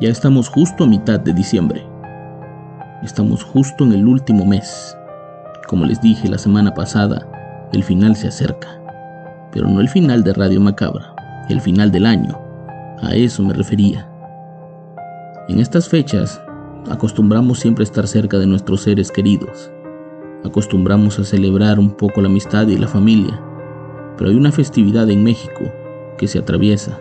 Ya 0.00 0.08
estamos 0.08 0.48
justo 0.48 0.84
a 0.84 0.86
mitad 0.86 1.20
de 1.20 1.34
diciembre. 1.34 1.86
Estamos 3.02 3.44
justo 3.44 3.84
en 3.84 3.92
el 3.92 4.08
último 4.08 4.46
mes. 4.46 4.96
Como 5.68 5.84
les 5.84 6.00
dije 6.00 6.30
la 6.30 6.38
semana 6.38 6.72
pasada, 6.72 7.68
el 7.74 7.84
final 7.84 8.16
se 8.16 8.28
acerca. 8.28 8.80
Pero 9.52 9.68
no 9.68 9.82
el 9.82 9.90
final 9.90 10.24
de 10.24 10.32
Radio 10.32 10.62
Macabra, 10.62 11.14
el 11.50 11.60
final 11.60 11.92
del 11.92 12.06
año. 12.06 12.40
A 13.02 13.14
eso 13.14 13.42
me 13.42 13.52
refería. 13.52 14.08
En 15.50 15.60
estas 15.60 15.90
fechas, 15.90 16.40
acostumbramos 16.90 17.60
siempre 17.60 17.82
a 17.82 17.84
estar 17.84 18.08
cerca 18.08 18.38
de 18.38 18.46
nuestros 18.46 18.80
seres 18.80 19.12
queridos. 19.12 19.70
Acostumbramos 20.42 21.18
a 21.18 21.24
celebrar 21.24 21.78
un 21.78 21.90
poco 21.90 22.22
la 22.22 22.28
amistad 22.28 22.66
y 22.68 22.78
la 22.78 22.88
familia. 22.88 23.38
Pero 24.16 24.30
hay 24.30 24.36
una 24.36 24.52
festividad 24.52 25.10
en 25.10 25.22
México 25.22 25.70
que 26.16 26.28
se 26.28 26.38
atraviesa 26.38 26.98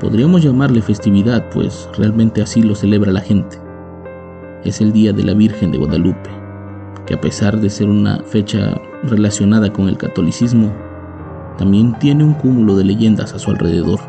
Podríamos 0.00 0.42
llamarle 0.42 0.80
festividad, 0.80 1.50
pues 1.50 1.86
realmente 1.98 2.40
así 2.40 2.62
lo 2.62 2.74
celebra 2.74 3.12
la 3.12 3.20
gente. 3.20 3.58
Es 4.64 4.80
el 4.80 4.92
Día 4.92 5.12
de 5.12 5.22
la 5.22 5.34
Virgen 5.34 5.72
de 5.72 5.78
Guadalupe, 5.78 6.30
que 7.04 7.12
a 7.12 7.20
pesar 7.20 7.60
de 7.60 7.68
ser 7.68 7.90
una 7.90 8.22
fecha 8.24 8.80
relacionada 9.02 9.70
con 9.70 9.88
el 9.88 9.98
catolicismo, 9.98 10.72
también 11.58 11.98
tiene 11.98 12.24
un 12.24 12.32
cúmulo 12.32 12.76
de 12.76 12.84
leyendas 12.84 13.34
a 13.34 13.38
su 13.38 13.50
alrededor. 13.50 14.00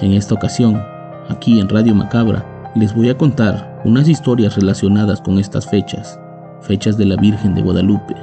En 0.00 0.14
esta 0.14 0.34
ocasión, 0.34 0.82
aquí 1.28 1.60
en 1.60 1.68
Radio 1.68 1.94
Macabra, 1.94 2.44
les 2.74 2.92
voy 2.92 3.08
a 3.08 3.16
contar 3.16 3.80
unas 3.84 4.08
historias 4.08 4.56
relacionadas 4.56 5.20
con 5.20 5.38
estas 5.38 5.70
fechas, 5.70 6.18
fechas 6.62 6.98
de 6.98 7.06
la 7.06 7.14
Virgen 7.14 7.54
de 7.54 7.62
Guadalupe. 7.62 8.16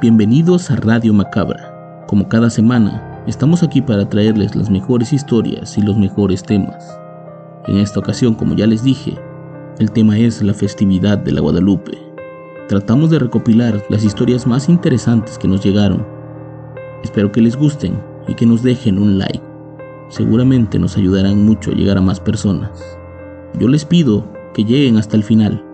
Bienvenidos 0.00 0.70
a 0.70 0.76
Radio 0.76 1.12
Macabra. 1.12 2.04
Como 2.06 2.28
cada 2.28 2.48
semana, 2.48 3.13
Estamos 3.26 3.62
aquí 3.62 3.80
para 3.80 4.06
traerles 4.06 4.54
las 4.54 4.68
mejores 4.68 5.14
historias 5.14 5.78
y 5.78 5.80
los 5.80 5.96
mejores 5.96 6.42
temas. 6.42 7.00
En 7.66 7.78
esta 7.78 7.98
ocasión, 7.98 8.34
como 8.34 8.54
ya 8.54 8.66
les 8.66 8.84
dije, 8.84 9.14
el 9.78 9.90
tema 9.92 10.18
es 10.18 10.42
la 10.42 10.52
festividad 10.52 11.16
de 11.16 11.32
la 11.32 11.40
Guadalupe. 11.40 11.96
Tratamos 12.68 13.08
de 13.08 13.18
recopilar 13.18 13.82
las 13.88 14.04
historias 14.04 14.46
más 14.46 14.68
interesantes 14.68 15.38
que 15.38 15.48
nos 15.48 15.64
llegaron. 15.64 16.06
Espero 17.02 17.32
que 17.32 17.40
les 17.40 17.56
gusten 17.56 17.98
y 18.28 18.34
que 18.34 18.44
nos 18.44 18.62
dejen 18.62 18.98
un 18.98 19.18
like. 19.18 19.40
Seguramente 20.10 20.78
nos 20.78 20.98
ayudarán 20.98 21.46
mucho 21.46 21.70
a 21.70 21.74
llegar 21.74 21.96
a 21.96 22.02
más 22.02 22.20
personas. 22.20 22.98
Yo 23.58 23.68
les 23.68 23.86
pido 23.86 24.22
que 24.52 24.64
lleguen 24.64 24.98
hasta 24.98 25.16
el 25.16 25.24
final. 25.24 25.64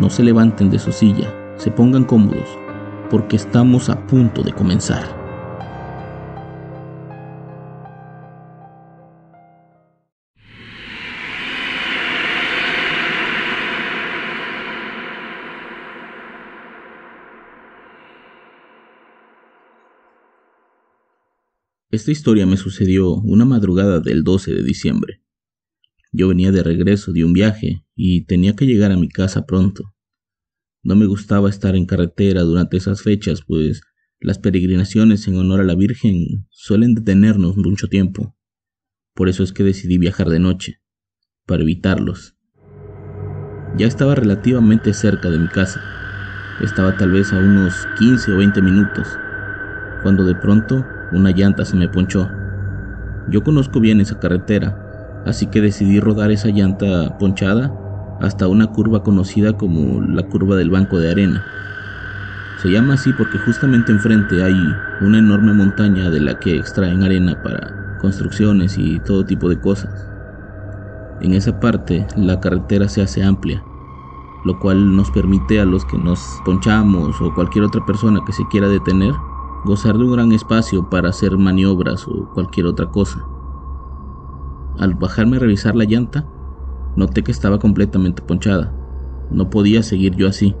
No 0.00 0.10
se 0.10 0.24
levanten 0.24 0.70
de 0.70 0.80
su 0.80 0.90
silla, 0.90 1.32
se 1.56 1.70
pongan 1.70 2.02
cómodos, 2.02 2.48
porque 3.10 3.36
estamos 3.36 3.88
a 3.88 4.06
punto 4.08 4.42
de 4.42 4.52
comenzar. 4.52 5.23
Esta 21.94 22.10
historia 22.10 22.44
me 22.44 22.56
sucedió 22.56 23.14
una 23.14 23.44
madrugada 23.44 24.00
del 24.00 24.24
12 24.24 24.52
de 24.52 24.64
diciembre. 24.64 25.22
Yo 26.10 26.26
venía 26.26 26.50
de 26.50 26.64
regreso 26.64 27.12
de 27.12 27.22
un 27.22 27.32
viaje 27.32 27.84
y 27.94 28.24
tenía 28.24 28.56
que 28.56 28.66
llegar 28.66 28.90
a 28.90 28.96
mi 28.96 29.08
casa 29.08 29.46
pronto. 29.46 29.94
No 30.82 30.96
me 30.96 31.06
gustaba 31.06 31.48
estar 31.48 31.76
en 31.76 31.86
carretera 31.86 32.42
durante 32.42 32.78
esas 32.78 33.02
fechas, 33.02 33.42
pues 33.46 33.80
las 34.18 34.40
peregrinaciones 34.40 35.28
en 35.28 35.36
honor 35.36 35.60
a 35.60 35.62
la 35.62 35.76
Virgen 35.76 36.48
suelen 36.50 36.96
detenernos 36.96 37.56
mucho 37.56 37.86
tiempo. 37.86 38.36
Por 39.14 39.28
eso 39.28 39.44
es 39.44 39.52
que 39.52 39.62
decidí 39.62 39.96
viajar 39.96 40.30
de 40.30 40.40
noche, 40.40 40.80
para 41.46 41.62
evitarlos. 41.62 42.34
Ya 43.78 43.86
estaba 43.86 44.16
relativamente 44.16 44.94
cerca 44.94 45.30
de 45.30 45.38
mi 45.38 45.46
casa. 45.46 45.80
Estaba 46.60 46.96
tal 46.96 47.12
vez 47.12 47.32
a 47.32 47.38
unos 47.38 47.86
15 48.00 48.32
o 48.32 48.38
20 48.38 48.62
minutos, 48.62 49.06
cuando 50.02 50.24
de 50.24 50.34
pronto 50.34 50.84
una 51.12 51.30
llanta 51.30 51.64
se 51.64 51.76
me 51.76 51.88
ponchó. 51.88 52.28
Yo 53.28 53.42
conozco 53.42 53.80
bien 53.80 54.00
esa 54.00 54.18
carretera, 54.18 55.22
así 55.24 55.46
que 55.46 55.60
decidí 55.60 56.00
rodar 56.00 56.30
esa 56.30 56.48
llanta 56.48 57.16
ponchada 57.18 57.72
hasta 58.20 58.48
una 58.48 58.68
curva 58.68 59.02
conocida 59.02 59.54
como 59.54 60.00
la 60.02 60.22
curva 60.24 60.56
del 60.56 60.70
banco 60.70 60.98
de 60.98 61.10
arena. 61.10 61.44
Se 62.62 62.68
llama 62.70 62.94
así 62.94 63.12
porque 63.12 63.38
justamente 63.38 63.92
enfrente 63.92 64.42
hay 64.42 64.56
una 65.00 65.18
enorme 65.18 65.52
montaña 65.52 66.10
de 66.10 66.20
la 66.20 66.38
que 66.38 66.56
extraen 66.56 67.02
arena 67.02 67.42
para 67.42 67.98
construcciones 68.00 68.78
y 68.78 69.00
todo 69.00 69.24
tipo 69.24 69.48
de 69.48 69.60
cosas. 69.60 70.08
En 71.20 71.34
esa 71.34 71.58
parte 71.60 72.06
la 72.16 72.40
carretera 72.40 72.88
se 72.88 73.02
hace 73.02 73.22
amplia, 73.22 73.62
lo 74.44 74.58
cual 74.58 74.96
nos 74.96 75.10
permite 75.10 75.60
a 75.60 75.64
los 75.64 75.84
que 75.84 75.98
nos 75.98 76.20
ponchamos 76.44 77.20
o 77.20 77.34
cualquier 77.34 77.64
otra 77.64 77.84
persona 77.84 78.20
que 78.26 78.32
se 78.32 78.46
quiera 78.48 78.68
detener 78.68 79.14
gozar 79.64 79.96
de 79.96 80.04
un 80.04 80.12
gran 80.12 80.32
espacio 80.32 80.90
para 80.90 81.08
hacer 81.08 81.38
maniobras 81.38 82.06
o 82.06 82.28
cualquier 82.34 82.66
otra 82.66 82.90
cosa. 82.90 83.24
Al 84.78 84.94
bajarme 84.94 85.36
a 85.38 85.40
revisar 85.40 85.74
la 85.74 85.84
llanta, 85.84 86.26
noté 86.96 87.22
que 87.22 87.32
estaba 87.32 87.58
completamente 87.58 88.20
ponchada. 88.20 88.72
No 89.30 89.48
podía 89.48 89.82
seguir 89.82 90.16
yo 90.16 90.28
así. 90.28 90.54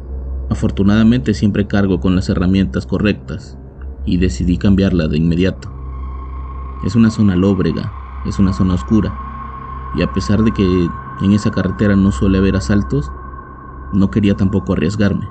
Afortunadamente 0.50 1.34
siempre 1.34 1.66
cargo 1.66 2.00
con 2.00 2.16
las 2.16 2.28
herramientas 2.28 2.86
correctas 2.86 3.58
y 4.06 4.16
decidí 4.16 4.56
cambiarla 4.56 5.06
de 5.08 5.18
inmediato. 5.18 5.70
Es 6.84 6.94
una 6.94 7.10
zona 7.10 7.36
lóbrega, 7.36 7.92
es 8.26 8.38
una 8.38 8.52
zona 8.52 8.74
oscura, 8.74 9.14
y 9.94 10.02
a 10.02 10.12
pesar 10.12 10.42
de 10.42 10.52
que 10.52 10.88
en 11.20 11.32
esa 11.32 11.50
carretera 11.50 11.96
no 11.96 12.10
suele 12.10 12.38
haber 12.38 12.56
asaltos, 12.56 13.10
no 13.92 14.10
quería 14.10 14.36
tampoco 14.36 14.72
arriesgarme. 14.72 15.28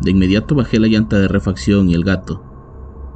De 0.00 0.10
inmediato 0.10 0.54
bajé 0.54 0.80
la 0.80 0.88
llanta 0.88 1.18
de 1.18 1.28
refacción 1.28 1.90
y 1.90 1.94
el 1.94 2.04
gato. 2.04 2.42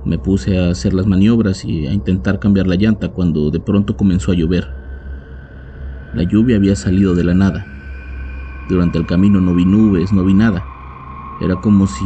Me 0.05 0.19
puse 0.19 0.59
a 0.59 0.71
hacer 0.71 0.93
las 0.93 1.07
maniobras 1.07 1.65
y 1.65 1.87
a 1.87 1.93
intentar 1.93 2.39
cambiar 2.39 2.67
la 2.67 2.77
llanta 2.77 3.09
cuando 3.09 3.51
de 3.51 3.59
pronto 3.59 3.97
comenzó 3.97 4.33
a 4.33 4.35
llover. 4.35 4.69
La 6.13 6.25
lluvia 6.25 6.57
había 6.57 6.77
salido 6.77 7.15
de 7.15 7.25
la 7.25 7.33
nada. 7.33 7.67
Durante 8.69 8.99
el 8.99 9.07
camino 9.07 9.41
no 9.41 9.55
vi 9.55 9.65
nubes, 9.65 10.13
no 10.13 10.25
vi 10.25 10.35
nada. 10.35 10.65
Era 11.41 11.57
como 11.57 11.87
si 11.87 12.05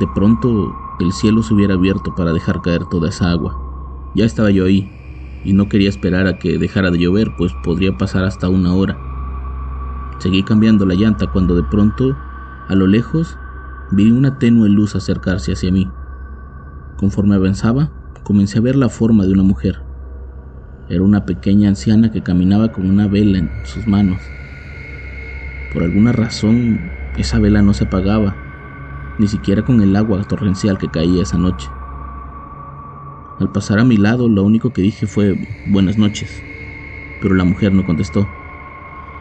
de 0.00 0.08
pronto 0.12 0.74
el 0.98 1.12
cielo 1.12 1.42
se 1.42 1.54
hubiera 1.54 1.74
abierto 1.74 2.12
para 2.16 2.32
dejar 2.32 2.60
caer 2.62 2.84
toda 2.86 3.10
esa 3.10 3.30
agua. 3.30 3.56
Ya 4.16 4.24
estaba 4.24 4.50
yo 4.50 4.64
ahí 4.64 4.90
y 5.44 5.52
no 5.52 5.68
quería 5.68 5.88
esperar 5.88 6.26
a 6.26 6.38
que 6.38 6.58
dejara 6.58 6.90
de 6.90 6.98
llover, 6.98 7.32
pues 7.38 7.52
podría 7.62 7.96
pasar 7.96 8.24
hasta 8.24 8.48
una 8.48 8.74
hora. 8.74 8.98
Seguí 10.18 10.42
cambiando 10.42 10.84
la 10.84 10.94
llanta 10.94 11.28
cuando 11.28 11.54
de 11.54 11.62
pronto, 11.62 12.16
a 12.68 12.74
lo 12.74 12.88
lejos, 12.88 13.38
vi 13.92 14.10
una 14.10 14.38
tenue 14.38 14.68
luz 14.68 14.96
acercarse 14.96 15.52
hacia 15.52 15.70
mí. 15.70 15.88
Conforme 16.96 17.36
avanzaba, 17.36 17.90
comencé 18.24 18.58
a 18.58 18.62
ver 18.62 18.76
la 18.76 18.88
forma 18.88 19.24
de 19.24 19.32
una 19.32 19.42
mujer. 19.42 19.78
Era 20.88 21.02
una 21.02 21.24
pequeña 21.24 21.68
anciana 21.68 22.10
que 22.10 22.22
caminaba 22.22 22.72
con 22.72 22.88
una 22.88 23.06
vela 23.06 23.38
en 23.38 23.50
sus 23.64 23.86
manos. 23.86 24.20
Por 25.72 25.82
alguna 25.82 26.12
razón, 26.12 26.80
esa 27.16 27.38
vela 27.38 27.62
no 27.62 27.74
se 27.74 27.84
apagaba, 27.84 28.36
ni 29.18 29.28
siquiera 29.28 29.62
con 29.62 29.80
el 29.80 29.94
agua 29.94 30.22
torrencial 30.24 30.78
que 30.78 30.88
caía 30.88 31.22
esa 31.22 31.38
noche. 31.38 31.68
Al 33.38 33.50
pasar 33.52 33.78
a 33.78 33.84
mi 33.84 33.96
lado, 33.96 34.28
lo 34.28 34.42
único 34.42 34.72
que 34.72 34.82
dije 34.82 35.06
fue 35.06 35.36
buenas 35.66 35.98
noches, 35.98 36.42
pero 37.20 37.34
la 37.34 37.44
mujer 37.44 37.72
no 37.72 37.84
contestó. 37.84 38.26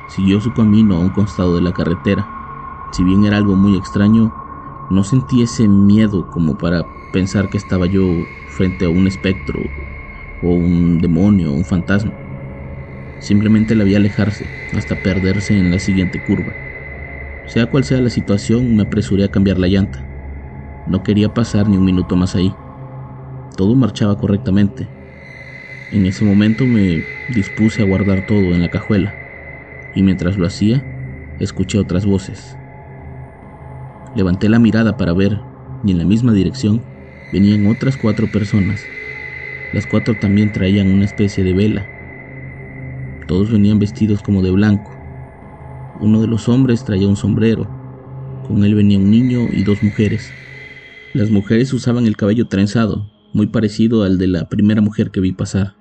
Siguió 0.08 0.40
su 0.40 0.54
camino 0.54 0.96
a 0.96 1.00
un 1.00 1.10
costado 1.10 1.56
de 1.56 1.62
la 1.62 1.74
carretera. 1.74 2.30
Si 2.92 3.04
bien 3.04 3.26
era 3.26 3.38
algo 3.38 3.56
muy 3.56 3.76
extraño, 3.76 4.34
no 4.90 5.04
sentí 5.04 5.42
ese 5.42 5.68
miedo 5.68 6.30
como 6.32 6.58
para 6.58 6.86
pensar 7.12 7.50
que 7.50 7.58
estaba 7.58 7.86
yo 7.88 8.04
frente 8.48 8.86
a 8.86 8.90
un 8.90 9.08
espectro 9.08 9.60
o 10.42 10.54
un 10.54 11.00
demonio 11.00 11.52
o 11.52 11.56
un 11.56 11.66
fantasma. 11.66 12.14
Simplemente 13.20 13.76
la 13.76 13.84
vi 13.84 13.96
alejarse 13.96 14.46
hasta 14.74 15.02
perderse 15.02 15.58
en 15.58 15.72
la 15.72 15.80
siguiente 15.80 16.20
curva. 16.20 16.54
Sea 17.48 17.68
cual 17.68 17.84
sea 17.84 18.02
la 18.02 18.10
situación, 18.10 18.76
me 18.76 18.84
apresuré 18.84 19.24
a 19.24 19.32
cambiar 19.32 19.58
la 19.58 19.68
llanta. 19.68 20.06
No 20.88 21.04
quería 21.04 21.34
pasar 21.34 21.70
ni 21.70 21.78
un 21.78 21.86
minuto 21.86 22.16
más 22.16 22.36
ahí. 22.36 22.54
Todo 23.56 23.76
marchaba 23.76 24.18
correctamente. 24.18 24.88
En 25.92 26.06
ese 26.06 26.26
momento 26.26 26.66
me 26.66 27.04
dispuse 27.30 27.82
a 27.82 27.86
guardar 27.86 28.26
todo 28.26 28.54
en 28.54 28.62
la 28.62 28.70
cajuela, 28.70 29.16
y 29.96 30.04
mientras 30.04 30.38
lo 30.38 30.46
hacía, 30.46 30.84
escuché 31.40 31.78
otras 31.80 32.06
voces. 32.06 32.58
Levanté 34.16 34.50
la 34.50 34.60
mirada 34.60 34.98
para 34.98 35.14
ver, 35.14 35.40
y 35.84 35.92
en 35.92 35.98
la 35.98 36.06
misma 36.06 36.34
dirección 36.34 36.82
venían 37.34 37.68
otras 37.68 37.98
cuatro 37.98 38.32
personas. 38.32 38.82
Las 39.74 39.86
cuatro 39.86 40.16
también 40.16 40.52
traían 40.52 40.92
una 40.92 41.06
especie 41.06 41.44
de 41.44 41.54
vela. 41.54 41.86
Todos 43.28 43.52
venían 43.52 43.80
vestidos 43.80 44.22
como 44.22 44.42
de 44.42 44.52
blanco. 44.52 44.92
Uno 46.00 46.22
de 46.22 46.28
los 46.28 46.48
hombres 46.48 46.86
traía 46.86 47.08
un 47.08 47.16
sombrero. 47.16 47.68
Con 48.48 48.64
él 48.64 48.76
venía 48.76 49.00
un 49.00 49.12
niño 49.12 49.48
y 49.52 49.64
dos 49.64 49.84
mujeres. 49.84 50.32
Las 51.14 51.30
mujeres 51.30 51.74
usaban 51.74 52.06
el 52.06 52.16
cabello 52.16 52.48
trenzado, 52.48 53.12
muy 53.34 53.48
parecido 53.48 54.04
al 54.04 54.18
de 54.18 54.28
la 54.28 54.48
primera 54.48 54.82
mujer 54.82 55.12
que 55.12 55.20
vi 55.20 55.32
pasar. 55.32 55.76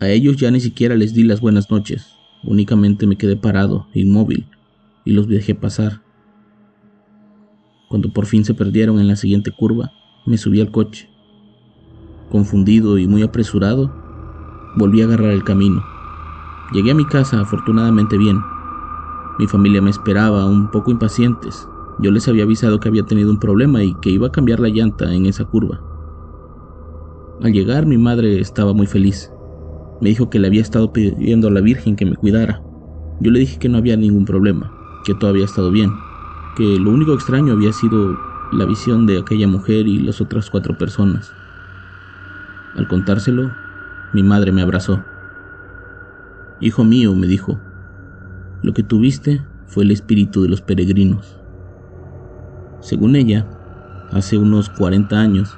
A 0.00 0.08
ellos 0.08 0.36
ya 0.36 0.50
ni 0.50 0.60
siquiera 0.60 0.94
les 0.94 1.14
di 1.14 1.22
las 1.24 1.40
buenas 1.40 1.70
noches, 1.70 2.06
únicamente 2.44 3.06
me 3.06 3.16
quedé 3.16 3.36
parado, 3.36 3.88
inmóvil, 3.94 4.46
y 5.04 5.12
los 5.12 5.28
dejé 5.28 5.54
pasar. 5.54 6.02
Cuando 7.88 8.10
por 8.10 8.26
fin 8.26 8.44
se 8.44 8.52
perdieron 8.52 9.00
en 9.00 9.08
la 9.08 9.16
siguiente 9.16 9.50
curva, 9.50 9.92
me 10.26 10.36
subí 10.36 10.60
al 10.60 10.70
coche. 10.70 11.08
Confundido 12.30 12.98
y 12.98 13.06
muy 13.06 13.22
apresurado, 13.22 13.90
volví 14.76 15.00
a 15.00 15.06
agarrar 15.06 15.30
el 15.30 15.42
camino. 15.42 15.82
Llegué 16.72 16.90
a 16.90 16.94
mi 16.94 17.06
casa 17.06 17.40
afortunadamente 17.40 18.18
bien. 18.18 18.40
Mi 19.38 19.46
familia 19.46 19.80
me 19.80 19.88
esperaba, 19.88 20.44
un 20.44 20.70
poco 20.70 20.90
impacientes. 20.90 21.66
Yo 21.98 22.10
les 22.10 22.28
había 22.28 22.42
avisado 22.42 22.78
que 22.78 22.88
había 22.88 23.06
tenido 23.06 23.30
un 23.30 23.40
problema 23.40 23.82
y 23.82 23.94
que 24.02 24.10
iba 24.10 24.26
a 24.26 24.32
cambiar 24.32 24.60
la 24.60 24.68
llanta 24.68 25.14
en 25.14 25.24
esa 25.24 25.46
curva. 25.46 25.80
Al 27.42 27.52
llegar 27.52 27.86
mi 27.86 27.96
madre 27.96 28.38
estaba 28.38 28.74
muy 28.74 28.86
feliz. 28.86 29.32
Me 30.02 30.10
dijo 30.10 30.28
que 30.28 30.38
le 30.38 30.48
había 30.48 30.60
estado 30.60 30.92
pidiendo 30.92 31.48
a 31.48 31.50
la 31.50 31.62
Virgen 31.62 31.96
que 31.96 32.04
me 32.04 32.16
cuidara. 32.16 32.62
Yo 33.20 33.30
le 33.30 33.40
dije 33.40 33.58
que 33.58 33.70
no 33.70 33.78
había 33.78 33.96
ningún 33.96 34.26
problema, 34.26 34.72
que 35.04 35.14
todo 35.14 35.30
había 35.30 35.46
estado 35.46 35.70
bien, 35.70 35.90
que 36.58 36.76
lo 36.80 36.90
único 36.90 37.14
extraño 37.14 37.52
había 37.52 37.72
sido 37.72 38.18
la 38.50 38.64
visión 38.64 39.06
de 39.06 39.20
aquella 39.20 39.46
mujer 39.46 39.86
y 39.86 40.00
las 40.00 40.20
otras 40.20 40.50
cuatro 40.50 40.76
personas. 40.76 41.32
Al 42.74 42.88
contárselo, 42.88 43.52
mi 44.12 44.24
madre 44.24 44.50
me 44.50 44.60
abrazó. 44.60 45.00
Hijo 46.60 46.82
mío, 46.82 47.14
me 47.14 47.28
dijo, 47.28 47.60
lo 48.60 48.74
que 48.74 48.82
tuviste 48.82 49.46
fue 49.68 49.84
el 49.84 49.92
espíritu 49.92 50.42
de 50.42 50.48
los 50.48 50.60
peregrinos. 50.60 51.38
Según 52.80 53.14
ella, 53.14 53.46
hace 54.10 54.36
unos 54.36 54.68
40 54.68 55.16
años, 55.16 55.56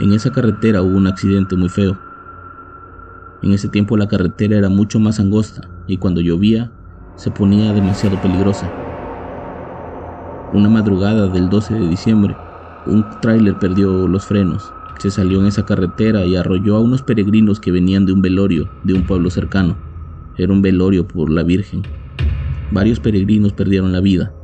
en 0.00 0.14
esa 0.14 0.32
carretera 0.32 0.82
hubo 0.82 0.96
un 0.96 1.06
accidente 1.06 1.54
muy 1.54 1.68
feo. 1.68 1.96
En 3.40 3.52
ese 3.52 3.68
tiempo 3.68 3.96
la 3.96 4.08
carretera 4.08 4.56
era 4.56 4.68
mucho 4.68 4.98
más 4.98 5.20
angosta 5.20 5.68
y 5.86 5.98
cuando 5.98 6.20
llovía 6.20 6.72
se 7.14 7.30
ponía 7.30 7.72
demasiado 7.72 8.20
peligrosa. 8.20 8.91
Una 10.52 10.68
madrugada 10.68 11.28
del 11.28 11.48
12 11.48 11.74
de 11.74 11.88
diciembre, 11.88 12.36
un 12.86 13.04
tráiler 13.20 13.58
perdió 13.58 14.06
los 14.06 14.26
frenos, 14.26 14.72
se 14.98 15.10
salió 15.10 15.40
en 15.40 15.46
esa 15.46 15.64
carretera 15.64 16.24
y 16.26 16.36
arrolló 16.36 16.76
a 16.76 16.80
unos 16.80 17.02
peregrinos 17.02 17.58
que 17.58 17.72
venían 17.72 18.06
de 18.06 18.12
un 18.12 18.22
velorio 18.22 18.70
de 18.84 18.94
un 18.94 19.06
pueblo 19.06 19.30
cercano. 19.30 19.76
Era 20.36 20.52
un 20.52 20.62
velorio 20.62 21.08
por 21.08 21.30
la 21.30 21.42
Virgen. 21.42 21.82
Varios 22.70 23.00
peregrinos 23.00 23.52
perdieron 23.52 23.92
la 23.92 24.00
vida 24.00 24.34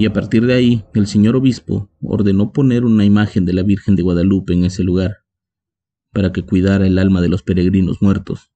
y 0.00 0.06
a 0.06 0.12
partir 0.14 0.46
de 0.46 0.54
ahí 0.54 0.84
el 0.94 1.06
señor 1.06 1.36
obispo 1.36 1.90
ordenó 2.00 2.54
poner 2.54 2.86
una 2.86 3.04
imagen 3.04 3.44
de 3.44 3.52
la 3.52 3.62
Virgen 3.62 3.96
de 3.96 4.02
Guadalupe 4.02 4.54
en 4.54 4.64
ese 4.64 4.82
lugar, 4.82 5.18
para 6.12 6.32
que 6.32 6.42
cuidara 6.42 6.86
el 6.86 6.98
alma 6.98 7.20
de 7.20 7.28
los 7.28 7.42
peregrinos 7.42 8.00
muertos, 8.00 8.50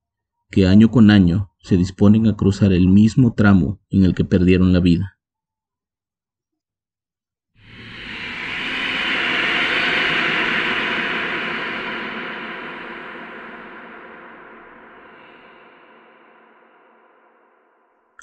que 0.51 0.67
año 0.67 0.91
con 0.91 1.11
año 1.11 1.51
se 1.61 1.77
disponen 1.77 2.29
a 2.29 2.37
cruzar 2.37 2.73
el 2.73 2.89
mismo 2.89 3.35
tramo 3.35 3.79
en 3.91 4.05
el 4.05 4.15
que 4.15 4.25
perdieron 4.25 4.73
la 4.73 4.81
vida. 4.81 5.14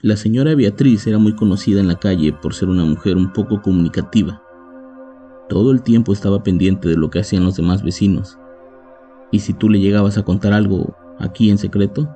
La 0.04 0.16
señora 0.16 0.56
Beatriz 0.56 1.06
era 1.06 1.20
muy 1.20 1.36
conocida 1.36 1.80
en 1.80 1.88
la 1.88 2.00
calle 2.00 2.34
por 2.34 2.56
ser 2.56 2.70
una 2.70 2.84
mujer 2.84 3.18
un 3.18 3.32
poco 3.34 3.62
comunicativa. 3.62 4.42
Todo 5.48 5.70
el 5.70 5.84
tiempo 5.84 6.12
estaba 6.12 6.42
pendiente 6.42 6.90
de 6.90 6.98
lo 6.98 7.12
que 7.12 7.20
hacían 7.20 7.44
los 7.44 7.56
demás 7.56 7.84
vecinos. 7.84 8.40
Y 9.32 9.42
si 9.42 9.54
tú 9.54 9.70
le 9.70 9.80
llegabas 9.80 10.18
a 10.18 10.24
contar 10.24 10.54
algo 10.54 10.96
aquí 11.20 11.52
en 11.52 11.60
secreto, 11.60 12.10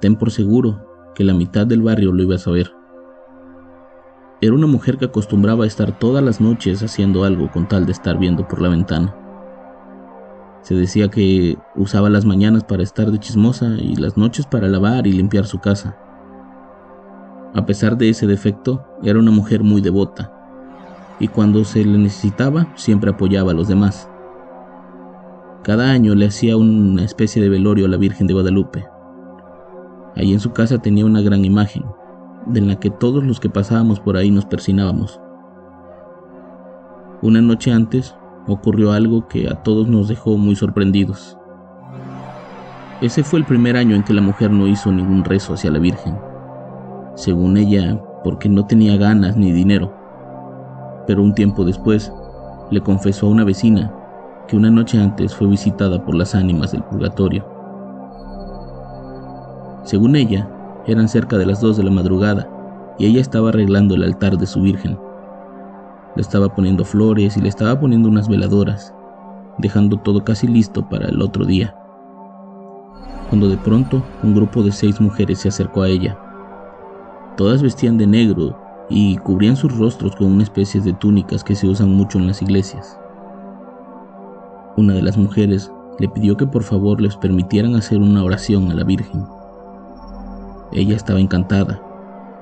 ten 0.00 0.14
por 0.14 0.30
seguro 0.30 1.12
que 1.16 1.24
la 1.24 1.34
mitad 1.34 1.66
del 1.66 1.82
barrio 1.82 2.12
lo 2.12 2.22
iba 2.22 2.36
a 2.36 2.38
saber. 2.38 2.70
Era 4.40 4.54
una 4.54 4.68
mujer 4.68 4.96
que 4.96 5.06
acostumbraba 5.06 5.64
a 5.64 5.66
estar 5.66 5.98
todas 5.98 6.22
las 6.22 6.40
noches 6.40 6.84
haciendo 6.84 7.24
algo 7.24 7.50
con 7.50 7.66
tal 7.66 7.84
de 7.84 7.92
estar 7.92 8.16
viendo 8.16 8.46
por 8.46 8.62
la 8.62 8.68
ventana. 8.68 9.12
Se 10.62 10.76
decía 10.76 11.08
que 11.08 11.58
usaba 11.74 12.10
las 12.10 12.24
mañanas 12.24 12.62
para 12.62 12.84
estar 12.84 13.10
de 13.10 13.18
chismosa 13.18 13.74
y 13.76 13.96
las 13.96 14.16
noches 14.16 14.46
para 14.46 14.68
lavar 14.68 15.08
y 15.08 15.12
limpiar 15.12 15.46
su 15.46 15.58
casa. 15.58 15.96
A 17.56 17.64
pesar 17.64 17.96
de 17.96 18.10
ese 18.10 18.26
defecto, 18.26 18.84
era 19.02 19.18
una 19.18 19.30
mujer 19.30 19.62
muy 19.62 19.80
devota, 19.80 20.30
y 21.18 21.26
cuando 21.28 21.64
se 21.64 21.82
le 21.86 21.96
necesitaba 21.96 22.66
siempre 22.74 23.08
apoyaba 23.08 23.52
a 23.52 23.54
los 23.54 23.66
demás. 23.66 24.10
Cada 25.62 25.90
año 25.90 26.14
le 26.14 26.26
hacía 26.26 26.58
una 26.58 27.02
especie 27.02 27.40
de 27.40 27.48
velorio 27.48 27.86
a 27.86 27.88
la 27.88 27.96
Virgen 27.96 28.26
de 28.26 28.34
Guadalupe. 28.34 28.86
Allí 30.16 30.34
en 30.34 30.40
su 30.40 30.52
casa 30.52 30.82
tenía 30.82 31.06
una 31.06 31.22
gran 31.22 31.46
imagen, 31.46 31.86
de 32.44 32.60
la 32.60 32.78
que 32.78 32.90
todos 32.90 33.24
los 33.24 33.40
que 33.40 33.48
pasábamos 33.48 34.00
por 34.00 34.18
ahí 34.18 34.30
nos 34.30 34.44
persinábamos. 34.44 35.18
Una 37.22 37.40
noche 37.40 37.72
antes 37.72 38.14
ocurrió 38.46 38.92
algo 38.92 39.28
que 39.28 39.48
a 39.48 39.62
todos 39.62 39.88
nos 39.88 40.08
dejó 40.08 40.36
muy 40.36 40.56
sorprendidos. 40.56 41.38
Ese 43.00 43.24
fue 43.24 43.38
el 43.38 43.46
primer 43.46 43.78
año 43.78 43.96
en 43.96 44.02
que 44.02 44.12
la 44.12 44.20
mujer 44.20 44.50
no 44.50 44.66
hizo 44.66 44.92
ningún 44.92 45.24
rezo 45.24 45.54
hacia 45.54 45.70
la 45.70 45.78
Virgen 45.78 46.25
según 47.16 47.56
ella, 47.56 47.98
porque 48.22 48.48
no 48.48 48.66
tenía 48.66 48.96
ganas 48.96 49.36
ni 49.36 49.50
dinero. 49.50 49.92
Pero 51.06 51.22
un 51.22 51.34
tiempo 51.34 51.64
después, 51.64 52.12
le 52.70 52.80
confesó 52.82 53.26
a 53.26 53.30
una 53.30 53.44
vecina 53.44 53.92
que 54.46 54.56
una 54.56 54.70
noche 54.70 55.00
antes 55.00 55.34
fue 55.34 55.48
visitada 55.48 56.04
por 56.04 56.14
las 56.14 56.34
ánimas 56.34 56.72
del 56.72 56.82
purgatorio. 56.84 57.44
Según 59.82 60.14
ella, 60.14 60.48
eran 60.86 61.08
cerca 61.08 61.38
de 61.38 61.46
las 61.46 61.60
dos 61.60 61.76
de 61.76 61.84
la 61.84 61.90
madrugada 61.90 62.48
y 62.98 63.06
ella 63.06 63.20
estaba 63.20 63.48
arreglando 63.48 63.94
el 63.94 64.02
altar 64.02 64.36
de 64.36 64.46
su 64.46 64.60
Virgen. 64.60 64.98
Le 66.16 66.22
estaba 66.22 66.54
poniendo 66.54 66.84
flores 66.84 67.36
y 67.36 67.40
le 67.40 67.48
estaba 67.48 67.80
poniendo 67.80 68.08
unas 68.08 68.28
veladoras, 68.28 68.92
dejando 69.58 69.96
todo 69.98 70.22
casi 70.22 70.46
listo 70.46 70.86
para 70.88 71.08
el 71.08 71.22
otro 71.22 71.46
día. 71.46 71.74
Cuando 73.30 73.48
de 73.48 73.56
pronto 73.56 74.02
un 74.22 74.34
grupo 74.34 74.62
de 74.62 74.70
seis 74.70 75.00
mujeres 75.00 75.40
se 75.40 75.48
acercó 75.48 75.82
a 75.82 75.88
ella 75.88 76.18
Todas 77.36 77.62
vestían 77.62 77.98
de 77.98 78.06
negro 78.06 78.58
y 78.88 79.18
cubrían 79.18 79.56
sus 79.56 79.76
rostros 79.76 80.16
con 80.16 80.28
una 80.28 80.42
especie 80.42 80.80
de 80.80 80.94
túnicas 80.94 81.44
que 81.44 81.54
se 81.54 81.68
usan 81.68 81.90
mucho 81.90 82.18
en 82.18 82.26
las 82.26 82.40
iglesias. 82.40 82.98
Una 84.78 84.94
de 84.94 85.02
las 85.02 85.18
mujeres 85.18 85.70
le 85.98 86.08
pidió 86.08 86.38
que 86.38 86.46
por 86.46 86.62
favor 86.62 87.00
les 87.00 87.14
permitieran 87.16 87.74
hacer 87.74 87.98
una 87.98 88.24
oración 88.24 88.70
a 88.70 88.74
la 88.74 88.84
Virgen. 88.84 89.26
Ella 90.72 90.96
estaba 90.96 91.20
encantada, 91.20 91.82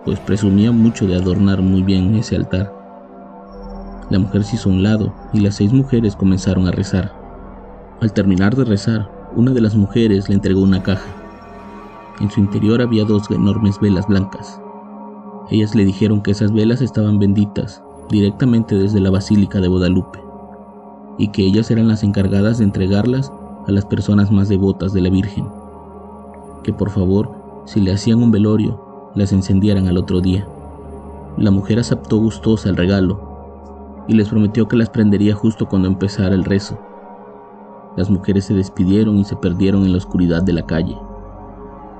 pues 0.04 0.20
presumía 0.20 0.70
mucho 0.70 1.08
de 1.08 1.16
adornar 1.16 1.60
muy 1.60 1.82
bien 1.82 2.14
ese 2.14 2.36
altar. 2.36 2.72
La 4.10 4.20
mujer 4.20 4.44
se 4.44 4.54
hizo 4.56 4.68
a 4.70 4.72
un 4.72 4.82
lado 4.84 5.12
y 5.32 5.40
las 5.40 5.56
seis 5.56 5.72
mujeres 5.72 6.14
comenzaron 6.14 6.68
a 6.68 6.72
rezar. 6.72 7.12
Al 8.00 8.12
terminar 8.12 8.54
de 8.54 8.64
rezar, 8.64 9.10
una 9.34 9.50
de 9.50 9.60
las 9.60 9.74
mujeres 9.74 10.28
le 10.28 10.36
entregó 10.36 10.60
una 10.60 10.82
caja. 10.82 11.10
En 12.20 12.30
su 12.30 12.38
interior 12.38 12.80
había 12.80 13.04
dos 13.04 13.28
enormes 13.30 13.80
velas 13.80 14.06
blancas. 14.06 14.60
Ellas 15.50 15.74
le 15.74 15.84
dijeron 15.84 16.22
que 16.22 16.30
esas 16.30 16.52
velas 16.52 16.80
estaban 16.80 17.18
benditas 17.18 17.82
directamente 18.08 18.76
desde 18.76 19.00
la 19.00 19.10
Basílica 19.10 19.60
de 19.60 19.68
Guadalupe 19.68 20.22
y 21.18 21.28
que 21.28 21.42
ellas 21.42 21.70
eran 21.70 21.86
las 21.86 22.02
encargadas 22.02 22.58
de 22.58 22.64
entregarlas 22.64 23.30
a 23.66 23.70
las 23.70 23.84
personas 23.84 24.30
más 24.30 24.48
devotas 24.48 24.92
de 24.94 25.02
la 25.02 25.10
Virgen. 25.10 25.46
Que 26.62 26.72
por 26.72 26.90
favor, 26.90 27.30
si 27.66 27.80
le 27.80 27.92
hacían 27.92 28.22
un 28.22 28.30
velorio, 28.30 29.10
las 29.14 29.32
encendieran 29.32 29.86
al 29.86 29.98
otro 29.98 30.20
día. 30.20 30.46
La 31.36 31.50
mujer 31.50 31.78
aceptó 31.78 32.16
gustosa 32.16 32.70
el 32.70 32.76
regalo 32.76 34.04
y 34.08 34.14
les 34.14 34.28
prometió 34.28 34.66
que 34.66 34.76
las 34.76 34.88
prendería 34.88 35.34
justo 35.34 35.68
cuando 35.68 35.88
empezara 35.88 36.34
el 36.34 36.44
rezo. 36.44 36.78
Las 37.96 38.08
mujeres 38.08 38.46
se 38.46 38.54
despidieron 38.54 39.18
y 39.18 39.24
se 39.24 39.36
perdieron 39.36 39.84
en 39.84 39.92
la 39.92 39.98
oscuridad 39.98 40.42
de 40.42 40.54
la 40.54 40.66
calle. 40.66 40.96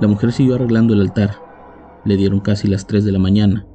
La 0.00 0.08
mujer 0.08 0.32
siguió 0.32 0.56
arreglando 0.56 0.94
el 0.94 1.02
altar 1.02 1.43
le 2.04 2.16
dieron 2.16 2.40
casi 2.40 2.68
las 2.68 2.86
3 2.86 3.04
de 3.04 3.12
la 3.12 3.18
mañana. 3.18 3.66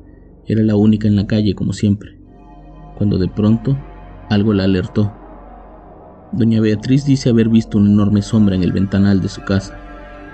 Era 0.45 0.63
la 0.63 0.75
única 0.75 1.07
en 1.07 1.15
la 1.15 1.27
calle 1.27 1.55
como 1.55 1.73
siempre. 1.73 2.19
Cuando 2.97 3.17
de 3.17 3.27
pronto 3.27 3.77
algo 4.29 4.53
la 4.53 4.65
alertó. 4.65 5.11
Doña 6.31 6.61
Beatriz 6.61 7.05
dice 7.05 7.29
haber 7.29 7.49
visto 7.49 7.77
una 7.77 7.89
enorme 7.89 8.21
sombra 8.21 8.55
en 8.55 8.63
el 8.63 8.71
ventanal 8.71 9.21
de 9.21 9.29
su 9.29 9.41
casa, 9.41 9.75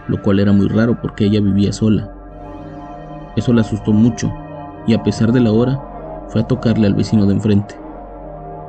lo 0.09 0.21
cual 0.21 0.39
era 0.39 0.51
muy 0.51 0.67
raro 0.67 0.99
porque 1.01 1.25
ella 1.25 1.39
vivía 1.39 1.71
sola. 1.71 2.11
Eso 3.37 3.53
la 3.53 3.61
asustó 3.61 3.93
mucho 3.93 4.31
y 4.87 4.93
a 4.93 5.03
pesar 5.03 5.31
de 5.31 5.39
la 5.39 5.51
hora, 5.51 5.81
fue 6.27 6.41
a 6.41 6.47
tocarle 6.47 6.87
al 6.87 6.95
vecino 6.95 7.25
de 7.25 7.33
enfrente. 7.33 7.75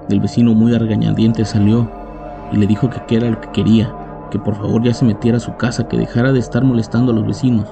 El 0.08 0.20
vecino 0.20 0.54
muy 0.54 0.74
argañadiente 0.74 1.44
salió 1.44 1.90
y 2.52 2.56
le 2.56 2.66
dijo 2.66 2.88
que 2.88 3.02
qué 3.08 3.16
era 3.16 3.30
lo 3.30 3.40
que 3.40 3.50
quería, 3.50 3.92
que 4.30 4.38
por 4.38 4.54
favor 4.54 4.82
ya 4.82 4.94
se 4.94 5.04
metiera 5.04 5.38
a 5.38 5.40
su 5.40 5.56
casa, 5.56 5.88
que 5.88 5.96
dejara 5.96 6.32
de 6.32 6.38
estar 6.38 6.64
molestando 6.64 7.12
a 7.12 7.14
los 7.14 7.26
vecinos. 7.26 7.66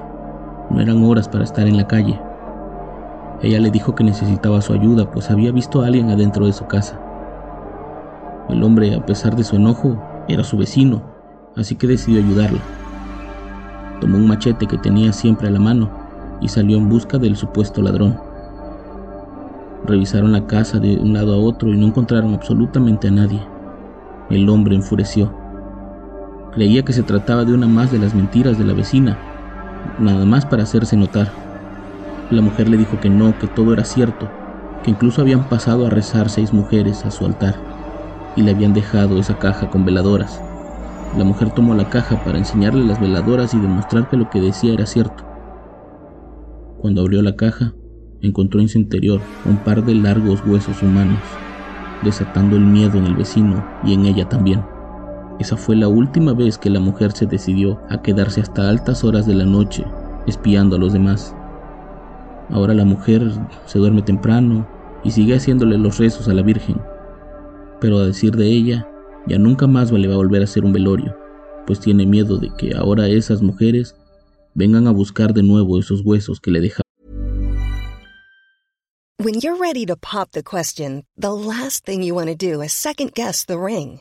No 0.71 0.81
eran 0.81 1.05
horas 1.05 1.29
para 1.29 1.45
estar 1.45 1.67
en 1.67 1.77
la 1.77 1.87
calle. 1.87 2.19
Ella 3.43 3.61
le 3.61 3.71
dijo 3.71 3.95
que 3.95 4.05
necesitaba 4.05 4.63
su 4.63 4.73
ayuda, 4.73 5.11
pues 5.11 5.31
había 5.31 5.53
visto 5.53 5.83
a 5.83 5.87
alguien 5.87 6.11
adentro 6.11 6.47
de 6.47 6.53
su 6.53 6.67
casa. 6.67 6.99
El 8.49 8.63
hombre, 8.63 8.95
a 8.95 9.05
pesar 9.05 9.37
de 9.37 9.45
su 9.45 9.57
enojo, 9.57 9.99
era 10.29 10.45
su 10.45 10.57
vecino, 10.57 11.03
así 11.57 11.77
que 11.77 11.87
decidió 11.87 12.21
ayudarla. 12.21 12.61
Tomó 14.01 14.17
un 14.17 14.27
machete 14.27 14.67
que 14.67 14.79
tenía 14.79 15.13
siempre 15.13 15.49
a 15.49 15.51
la 15.51 15.61
mano 15.61 15.91
y 16.41 16.49
salió 16.49 16.79
en 16.79 16.89
busca 16.89 17.19
del 17.19 17.37
supuesto 17.37 17.83
ladrón. 17.83 18.19
Revisaron 19.87 20.33
la 20.33 20.47
casa 20.47 20.79
de 20.79 20.97
un 20.97 21.13
lado 21.13 21.35
a 21.35 21.39
otro 21.39 21.69
y 21.69 21.77
no 21.77 21.87
encontraron 21.87 22.35
absolutamente 22.35 23.09
a 23.09 23.11
nadie. 23.11 23.41
El 24.31 24.49
hombre 24.49 24.75
enfureció. 24.75 25.31
Creía 26.53 26.83
que 26.85 26.93
se 26.93 27.03
trataba 27.03 27.45
de 27.45 27.53
una 27.53 27.67
más 27.67 27.93
de 27.93 27.99
las 27.99 28.15
mentiras 28.15 28.59
de 28.59 28.65
la 28.65 28.73
vecina, 28.73 29.19
nada 29.99 30.25
más 30.25 30.47
para 30.47 30.63
hacerse 30.63 30.97
notar. 30.97 31.33
La 32.31 32.43
mujer 32.43 32.69
le 32.69 32.77
dijo 32.77 33.01
que 33.01 33.11
no, 33.11 33.39
que 33.39 33.47
todo 33.47 33.73
era 33.73 33.85
cierto, 33.85 34.29
que 34.83 34.91
incluso 34.91 35.21
habían 35.21 35.49
pasado 35.49 35.87
a 35.87 35.91
rezar 35.91 36.29
seis 36.31 36.53
mujeres 36.53 37.05
a 37.05 37.11
su 37.11 37.25
altar 37.25 37.55
y 38.37 38.43
le 38.43 38.51
habían 38.51 38.75
dejado 38.75 39.19
esa 39.19 39.39
caja 39.39 39.71
con 39.71 39.85
veladoras. 39.85 40.43
La 41.17 41.25
mujer 41.25 41.51
tomó 41.51 41.75
la 41.75 41.89
caja 41.89 42.23
para 42.25 42.39
enseñarle 42.39 42.85
las 42.85 43.01
veladoras 43.01 43.55
y 43.55 43.59
demostrar 43.61 44.09
que 44.09 44.17
lo 44.17 44.29
que 44.31 44.41
decía 44.41 44.75
era 44.75 44.87
cierto. 44.87 45.25
Cuando 46.79 47.03
abrió 47.03 47.23
la 47.23 47.37
caja, 47.37 47.73
encontró 48.21 48.61
en 48.61 48.69
su 48.69 48.79
interior 48.79 49.21
un 49.45 49.59
par 49.59 49.85
de 49.85 49.95
largos 49.95 50.43
huesos 50.45 50.83
humanos, 50.83 51.21
desatando 52.03 52.57
el 52.57 52.63
miedo 52.63 52.99
en 52.99 53.07
el 53.07 53.15
vecino 53.15 53.65
y 53.85 53.95
en 53.95 54.07
ella 54.07 54.29
también. 54.29 54.74
Esa 55.41 55.57
fue 55.57 55.77
la 55.77 55.89
última 55.89 56.33
vez 56.33 56.59
que 56.59 56.71
la 56.71 56.81
mujer 56.81 57.13
se 57.13 57.27
decidió 57.27 57.81
a 57.91 58.03
quedarse 58.03 58.41
hasta 58.41 58.69
altas 58.69 59.03
horas 59.03 59.27
de 59.27 59.35
la 59.35 59.45
noche 59.45 59.85
espiando 60.27 60.77
a 60.77 60.79
los 60.79 60.93
demás. 60.93 61.35
Ahora 62.51 62.75
la 62.75 62.85
mujer 62.85 63.23
se 63.67 63.79
duerme 63.79 64.03
temprano 64.03 64.67
y 65.03 65.11
sigue 65.11 65.35
haciéndole 65.35 65.79
los 65.79 65.99
rezos 65.99 66.29
a 66.29 66.35
la 66.35 66.43
Virgen, 66.43 66.81
pero 67.81 67.99
a 67.99 68.07
decir 68.07 68.37
de 68.37 68.47
ella, 68.47 68.89
ya 69.27 69.39
nunca 69.39 69.67
más 69.67 69.91
le 69.91 70.09
va 70.09 70.15
a 70.15 70.19
volver 70.19 70.43
a 70.43 70.45
hacer 70.45 70.65
un 70.65 70.73
velorio, 70.73 71.17
pues 71.67 71.81
tiene 71.81 72.07
miedo 72.07 72.39
de 72.39 72.51
que 72.57 72.75
ahora 72.77 73.09
esas 73.09 73.43
mujeres 73.43 73.97
vengan 74.55 74.87
a 74.87 74.93
buscar 74.93 75.35
de 75.35 75.43
nuevo 75.43 75.79
esos 75.79 76.03
huesos 76.05 76.41
que 76.41 76.51
le 76.51 76.61
dejaron. 76.61 76.85
When 79.19 79.41
you're 79.41 79.59
ready 79.59 79.87
to 79.87 79.97
pop 79.97 80.33
the 80.33 80.43
question, 80.43 81.05
the 81.17 81.33
last 81.33 81.87
thing 81.87 82.03
you 82.03 82.15
want 82.15 82.29
to 82.29 82.35
do 82.37 82.63
is 82.63 82.73
second 82.73 83.13
guess 83.15 83.47
the 83.47 83.59
ring. 83.59 84.01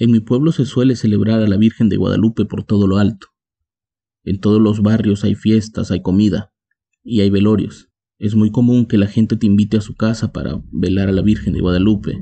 En 0.00 0.10
mi 0.10 0.20
pueblo 0.20 0.50
se 0.50 0.64
suele 0.64 0.96
celebrar 0.96 1.42
a 1.42 1.46
la 1.46 1.58
Virgen 1.58 1.90
de 1.90 1.98
Guadalupe 1.98 2.46
por 2.46 2.64
todo 2.64 2.86
lo 2.86 2.96
alto. 2.96 3.26
En 4.24 4.40
todos 4.40 4.58
los 4.58 4.80
barrios 4.80 5.24
hay 5.24 5.34
fiestas, 5.34 5.90
hay 5.90 6.00
comida 6.00 6.54
y 7.04 7.20
hay 7.20 7.28
velorios. 7.28 7.90
Es 8.18 8.34
muy 8.34 8.50
común 8.50 8.86
que 8.86 8.96
la 8.96 9.08
gente 9.08 9.36
te 9.36 9.46
invite 9.46 9.76
a 9.76 9.82
su 9.82 9.96
casa 9.96 10.32
para 10.32 10.62
velar 10.72 11.10
a 11.10 11.12
la 11.12 11.20
Virgen 11.20 11.52
de 11.52 11.60
Guadalupe, 11.60 12.18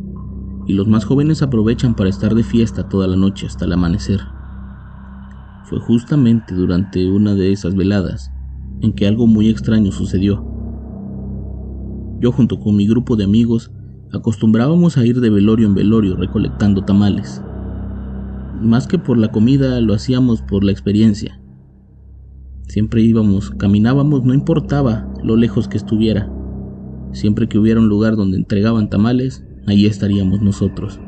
y 0.67 0.73
los 0.73 0.89
más 0.89 1.05
jóvenes 1.05 1.41
aprovechan 1.41 1.95
para 1.95 2.11
estar 2.11 2.35
de 2.35 2.43
fiesta 2.43 2.89
toda 2.89 3.07
la 3.07 3.15
noche 3.15 3.47
hasta 3.47 3.65
el 3.65 3.73
amanecer. 3.73 4.23
Fue 5.67 5.79
justamente 5.79 6.57
durante 6.57 7.09
una 7.09 7.37
de 7.37 7.53
esas 7.53 7.77
veladas 7.77 8.33
en 8.81 8.93
que 8.93 9.07
algo 9.07 9.29
muy 9.29 9.51
extraño 9.51 9.93
sucedió. 9.93 10.45
Yo 12.19 12.33
junto 12.33 12.59
con 12.59 12.75
mi 12.75 12.89
grupo 12.89 13.15
de 13.15 13.23
amigos 13.23 13.71
acostumbrábamos 14.13 14.97
a 14.97 15.07
ir 15.07 15.21
de 15.21 15.31
velorio 15.31 15.69
en 15.69 15.75
velorio 15.75 16.17
recolectando 16.17 16.85
tamales 16.85 17.41
más 18.61 18.87
que 18.87 18.99
por 18.99 19.19
la 19.19 19.29
comida, 19.29 19.81
lo 19.81 19.95
hacíamos 19.95 20.43
por 20.43 20.65
la 20.65 20.73
experiencia. 20.73 21.41
Siempre 22.69 23.00
íbamos, 23.03 23.50
caminábamos, 23.50 24.25
no 24.25 24.35
importaba 24.35 25.09
lo 25.23 25.37
lejos 25.37 25.69
que 25.69 25.77
estuviera. 25.77 26.31
Siempre 27.12 27.49
que 27.49 27.59
hubiera 27.59 27.81
un 27.81 27.88
lugar 27.88 28.17
donde 28.17 28.37
entregaban 28.37 28.91
tamales, 28.91 29.45
allí 29.67 29.87
estaríamos 29.87 30.43
nosotros. 30.43 31.00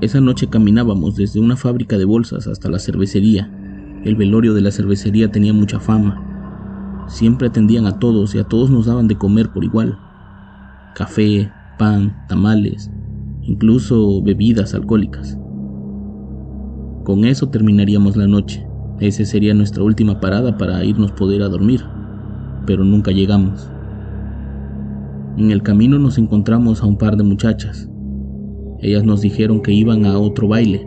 Esa 0.00 0.20
noche 0.20 0.48
caminábamos 0.48 1.16
desde 1.16 1.40
una 1.40 1.56
fábrica 1.56 1.98
de 1.98 2.04
bolsas 2.04 2.46
hasta 2.46 2.70
la 2.70 2.78
cervecería. 2.78 3.50
El 4.04 4.16
velorio 4.16 4.54
de 4.54 4.60
la 4.60 4.70
cervecería 4.70 5.30
tenía 5.30 5.52
mucha 5.52 5.80
fama. 5.80 7.04
Siempre 7.08 7.48
atendían 7.48 7.86
a 7.86 7.98
todos 7.98 8.34
y 8.34 8.38
a 8.38 8.44
todos 8.44 8.70
nos 8.70 8.86
daban 8.86 9.08
de 9.08 9.16
comer 9.16 9.50
por 9.50 9.64
igual. 9.64 9.98
Café, 10.94 11.50
pan, 11.78 12.24
tamales, 12.28 12.90
incluso 13.42 14.22
bebidas 14.22 14.74
alcohólicas. 14.74 15.38
Con 17.06 17.24
eso 17.24 17.50
terminaríamos 17.50 18.16
la 18.16 18.26
noche. 18.26 18.66
Esa 18.98 19.24
sería 19.24 19.54
nuestra 19.54 19.84
última 19.84 20.18
parada 20.18 20.58
para 20.58 20.84
irnos 20.84 21.12
poder 21.12 21.40
a 21.42 21.48
dormir. 21.48 21.82
Pero 22.66 22.82
nunca 22.82 23.12
llegamos. 23.12 23.70
En 25.36 25.52
el 25.52 25.62
camino 25.62 26.00
nos 26.00 26.18
encontramos 26.18 26.82
a 26.82 26.86
un 26.86 26.98
par 26.98 27.16
de 27.16 27.22
muchachas. 27.22 27.88
Ellas 28.80 29.04
nos 29.04 29.20
dijeron 29.20 29.62
que 29.62 29.72
iban 29.72 30.04
a 30.04 30.18
otro 30.18 30.48
baile, 30.48 30.84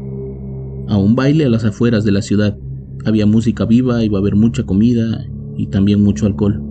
a 0.90 0.98
un 0.98 1.16
baile 1.16 1.46
a 1.46 1.50
las 1.50 1.64
afueras 1.64 2.04
de 2.04 2.12
la 2.12 2.22
ciudad. 2.22 2.58
Había 3.06 3.26
música 3.26 3.64
viva, 3.64 4.04
iba 4.04 4.18
a 4.18 4.22
haber 4.22 4.36
mucha 4.36 4.64
comida 4.64 5.26
y 5.56 5.68
también 5.68 6.04
mucho 6.04 6.26
alcohol. 6.26 6.62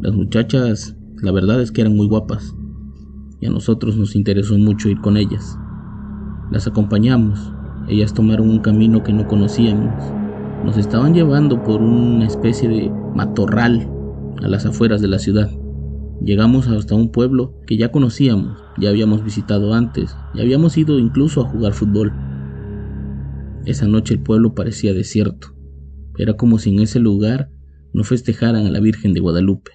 Las 0.00 0.12
muchachas, 0.12 0.96
la 1.22 1.30
verdad 1.30 1.62
es 1.62 1.70
que 1.70 1.82
eran 1.82 1.96
muy 1.96 2.08
guapas, 2.08 2.52
y 3.40 3.46
a 3.46 3.50
nosotros 3.50 3.96
nos 3.96 4.16
interesó 4.16 4.58
mucho 4.58 4.88
ir 4.88 5.00
con 5.00 5.16
ellas. 5.16 5.56
Las 6.50 6.66
acompañamos, 6.66 7.52
ellas 7.88 8.12
tomaron 8.12 8.50
un 8.50 8.58
camino 8.58 9.02
que 9.02 9.12
no 9.12 9.26
conocíamos. 9.26 9.94
Nos 10.64 10.76
estaban 10.76 11.14
llevando 11.14 11.62
por 11.62 11.80
una 11.80 12.26
especie 12.26 12.68
de 12.68 12.92
matorral 13.14 13.90
a 14.42 14.48
las 14.48 14.66
afueras 14.66 15.00
de 15.00 15.08
la 15.08 15.18
ciudad. 15.18 15.50
Llegamos 16.22 16.68
hasta 16.68 16.94
un 16.94 17.10
pueblo 17.10 17.54
que 17.66 17.76
ya 17.76 17.90
conocíamos, 17.92 18.58
ya 18.76 18.90
habíamos 18.90 19.24
visitado 19.24 19.72
antes, 19.72 20.16
ya 20.34 20.42
habíamos 20.42 20.76
ido 20.76 20.98
incluso 20.98 21.42
a 21.42 21.48
jugar 21.48 21.72
fútbol. 21.72 22.12
Esa 23.64 23.86
noche 23.86 24.14
el 24.14 24.20
pueblo 24.20 24.54
parecía 24.54 24.92
desierto. 24.92 25.54
Era 26.18 26.34
como 26.34 26.58
si 26.58 26.70
en 26.70 26.80
ese 26.80 26.98
lugar 26.98 27.50
no 27.92 28.02
festejaran 28.02 28.66
a 28.66 28.70
la 28.70 28.80
Virgen 28.80 29.14
de 29.14 29.20
Guadalupe. 29.20 29.70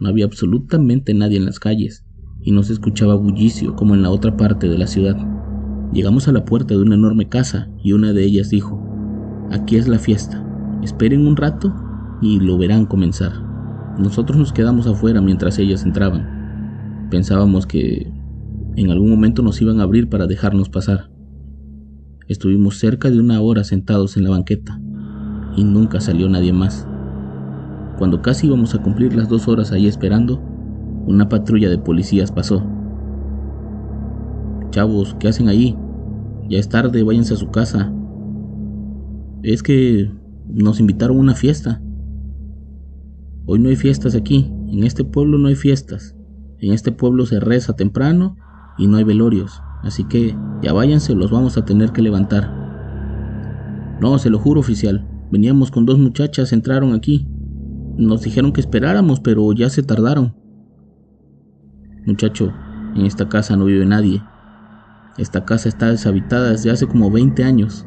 No 0.00 0.08
había 0.08 0.24
absolutamente 0.24 1.12
nadie 1.12 1.36
en 1.36 1.44
las 1.44 1.60
calles 1.60 2.04
y 2.40 2.52
no 2.52 2.62
se 2.62 2.72
escuchaba 2.72 3.14
bullicio 3.14 3.76
como 3.76 3.94
en 3.94 4.02
la 4.02 4.10
otra 4.10 4.36
parte 4.36 4.68
de 4.68 4.78
la 4.78 4.86
ciudad. 4.86 5.16
Llegamos 5.92 6.28
a 6.28 6.32
la 6.32 6.44
puerta 6.44 6.74
de 6.74 6.80
una 6.80 6.94
enorme 6.94 7.28
casa 7.28 7.68
y 7.82 7.92
una 7.92 8.12
de 8.12 8.24
ellas 8.24 8.50
dijo, 8.50 8.80
aquí 9.50 9.76
es 9.76 9.88
la 9.88 9.98
fiesta, 9.98 10.44
esperen 10.82 11.26
un 11.26 11.36
rato 11.36 11.74
y 12.22 12.38
lo 12.38 12.56
verán 12.58 12.86
comenzar. 12.86 13.32
Nosotros 13.98 14.38
nos 14.38 14.52
quedamos 14.52 14.86
afuera 14.86 15.20
mientras 15.20 15.58
ellas 15.58 15.84
entraban. 15.84 17.08
Pensábamos 17.10 17.66
que 17.66 18.12
en 18.76 18.90
algún 18.90 19.10
momento 19.10 19.42
nos 19.42 19.60
iban 19.60 19.80
a 19.80 19.82
abrir 19.82 20.08
para 20.08 20.28
dejarnos 20.28 20.68
pasar. 20.68 21.10
Estuvimos 22.28 22.78
cerca 22.78 23.10
de 23.10 23.18
una 23.18 23.40
hora 23.40 23.64
sentados 23.64 24.16
en 24.16 24.24
la 24.24 24.30
banqueta 24.30 24.80
y 25.56 25.64
nunca 25.64 26.00
salió 26.00 26.28
nadie 26.28 26.52
más. 26.52 26.86
Cuando 27.98 28.22
casi 28.22 28.46
íbamos 28.46 28.76
a 28.76 28.78
cumplir 28.78 29.14
las 29.14 29.28
dos 29.28 29.48
horas 29.48 29.72
ahí 29.72 29.88
esperando, 29.88 30.40
una 31.06 31.28
patrulla 31.28 31.68
de 31.68 31.78
policías 31.78 32.30
pasó. 32.30 32.64
Chavos, 34.70 35.16
¿qué 35.18 35.28
hacen 35.28 35.48
ahí? 35.48 35.76
Ya 36.48 36.58
es 36.58 36.68
tarde, 36.68 37.02
váyanse 37.02 37.34
a 37.34 37.36
su 37.36 37.50
casa. 37.50 37.92
Es 39.42 39.62
que 39.62 40.10
nos 40.46 40.78
invitaron 40.80 41.16
a 41.16 41.20
una 41.20 41.34
fiesta. 41.34 41.82
Hoy 43.46 43.58
no 43.58 43.68
hay 43.68 43.76
fiestas 43.76 44.14
aquí, 44.14 44.52
en 44.68 44.84
este 44.84 45.04
pueblo 45.04 45.38
no 45.38 45.48
hay 45.48 45.56
fiestas. 45.56 46.14
En 46.58 46.72
este 46.72 46.92
pueblo 46.92 47.26
se 47.26 47.40
reza 47.40 47.74
temprano 47.74 48.36
y 48.78 48.86
no 48.86 48.98
hay 48.98 49.04
velorios, 49.04 49.62
así 49.82 50.04
que 50.04 50.36
ya 50.62 50.72
váyanse, 50.72 51.14
los 51.14 51.30
vamos 51.30 51.56
a 51.56 51.64
tener 51.64 51.90
que 51.90 52.02
levantar. 52.02 52.60
No, 54.00 54.18
se 54.18 54.30
lo 54.30 54.38
juro, 54.38 54.60
oficial. 54.60 55.06
Veníamos 55.30 55.70
con 55.70 55.84
dos 55.84 55.98
muchachas, 55.98 56.52
entraron 56.52 56.94
aquí. 56.94 57.28
Nos 57.96 58.22
dijeron 58.22 58.52
que 58.52 58.60
esperáramos, 58.60 59.20
pero 59.20 59.52
ya 59.52 59.68
se 59.68 59.82
tardaron. 59.82 60.34
Muchacho, 62.06 62.52
en 62.94 63.04
esta 63.04 63.28
casa 63.28 63.56
no 63.56 63.66
vive 63.66 63.84
nadie. 63.84 64.22
Esta 65.18 65.44
casa 65.44 65.68
está 65.68 65.90
deshabitada 65.90 66.50
desde 66.50 66.70
hace 66.70 66.86
como 66.86 67.10
20 67.10 67.44
años. 67.44 67.86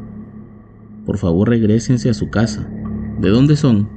Por 1.05 1.17
favor, 1.17 1.49
regresense 1.49 2.09
a 2.09 2.13
su 2.13 2.29
casa. 2.29 2.69
¿De 3.19 3.29
dónde 3.29 3.55
son? 3.55 3.89